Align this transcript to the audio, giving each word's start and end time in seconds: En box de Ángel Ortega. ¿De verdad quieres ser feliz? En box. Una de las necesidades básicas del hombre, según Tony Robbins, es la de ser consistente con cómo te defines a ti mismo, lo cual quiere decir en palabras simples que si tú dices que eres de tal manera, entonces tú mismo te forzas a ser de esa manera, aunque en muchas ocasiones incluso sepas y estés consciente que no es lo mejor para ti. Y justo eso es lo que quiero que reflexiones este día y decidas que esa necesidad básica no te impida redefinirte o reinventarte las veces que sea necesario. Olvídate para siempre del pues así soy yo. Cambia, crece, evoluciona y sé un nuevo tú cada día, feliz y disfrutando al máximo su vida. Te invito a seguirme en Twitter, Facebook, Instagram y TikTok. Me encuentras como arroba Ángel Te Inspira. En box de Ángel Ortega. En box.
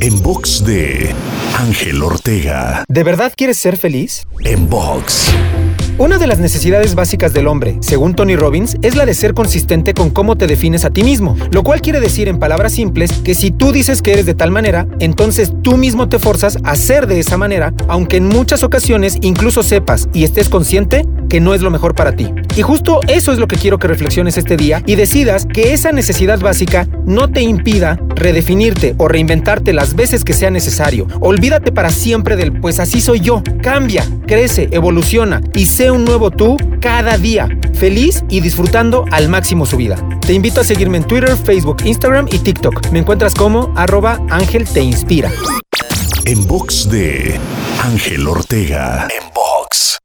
En 0.00 0.22
box 0.22 0.64
de 0.64 1.14
Ángel 1.58 2.02
Ortega. 2.02 2.84
¿De 2.88 3.02
verdad 3.02 3.32
quieres 3.36 3.58
ser 3.58 3.76
feliz? 3.76 4.22
En 4.44 4.68
box. 4.68 5.30
Una 5.98 6.16
de 6.16 6.26
las 6.26 6.38
necesidades 6.38 6.94
básicas 6.94 7.34
del 7.34 7.46
hombre, 7.46 7.76
según 7.80 8.14
Tony 8.14 8.34
Robbins, 8.34 8.76
es 8.80 8.96
la 8.96 9.04
de 9.04 9.12
ser 9.12 9.34
consistente 9.34 9.92
con 9.92 10.08
cómo 10.08 10.36
te 10.36 10.46
defines 10.46 10.86
a 10.86 10.90
ti 10.90 11.04
mismo, 11.04 11.36
lo 11.52 11.62
cual 11.62 11.82
quiere 11.82 12.00
decir 12.00 12.28
en 12.28 12.38
palabras 12.38 12.72
simples 12.72 13.12
que 13.22 13.34
si 13.34 13.50
tú 13.50 13.72
dices 13.72 14.00
que 14.00 14.14
eres 14.14 14.24
de 14.24 14.34
tal 14.34 14.50
manera, 14.50 14.86
entonces 15.00 15.52
tú 15.62 15.76
mismo 15.76 16.08
te 16.08 16.18
forzas 16.18 16.56
a 16.64 16.74
ser 16.76 17.06
de 17.06 17.20
esa 17.20 17.36
manera, 17.36 17.74
aunque 17.86 18.16
en 18.16 18.28
muchas 18.28 18.62
ocasiones 18.62 19.18
incluso 19.20 19.62
sepas 19.62 20.08
y 20.14 20.24
estés 20.24 20.48
consciente 20.48 21.04
que 21.30 21.40
no 21.40 21.54
es 21.54 21.62
lo 21.62 21.70
mejor 21.70 21.94
para 21.94 22.12
ti. 22.12 22.30
Y 22.56 22.60
justo 22.60 23.00
eso 23.08 23.32
es 23.32 23.38
lo 23.38 23.48
que 23.48 23.56
quiero 23.56 23.78
que 23.78 23.88
reflexiones 23.88 24.36
este 24.36 24.58
día 24.58 24.82
y 24.84 24.96
decidas 24.96 25.46
que 25.46 25.72
esa 25.72 25.92
necesidad 25.92 26.40
básica 26.40 26.86
no 27.06 27.30
te 27.30 27.40
impida 27.40 27.98
redefinirte 28.14 28.94
o 28.98 29.08
reinventarte 29.08 29.72
las 29.72 29.94
veces 29.94 30.24
que 30.24 30.34
sea 30.34 30.50
necesario. 30.50 31.06
Olvídate 31.20 31.72
para 31.72 31.90
siempre 31.90 32.36
del 32.36 32.60
pues 32.60 32.80
así 32.80 33.00
soy 33.00 33.20
yo. 33.20 33.42
Cambia, 33.62 34.04
crece, 34.26 34.68
evoluciona 34.72 35.40
y 35.54 35.66
sé 35.66 35.90
un 35.90 36.04
nuevo 36.04 36.30
tú 36.30 36.58
cada 36.80 37.16
día, 37.16 37.48
feliz 37.74 38.24
y 38.28 38.40
disfrutando 38.40 39.04
al 39.12 39.28
máximo 39.28 39.64
su 39.64 39.76
vida. 39.76 39.96
Te 40.20 40.34
invito 40.34 40.60
a 40.60 40.64
seguirme 40.64 40.98
en 40.98 41.04
Twitter, 41.04 41.36
Facebook, 41.36 41.78
Instagram 41.84 42.26
y 42.30 42.38
TikTok. 42.38 42.90
Me 42.90 42.98
encuentras 42.98 43.34
como 43.34 43.72
arroba 43.76 44.20
Ángel 44.30 44.66
Te 44.66 44.80
Inspira. 44.80 45.30
En 46.24 46.46
box 46.46 46.90
de 46.90 47.38
Ángel 47.82 48.26
Ortega. 48.28 49.08
En 49.10 49.32
box. 49.32 49.99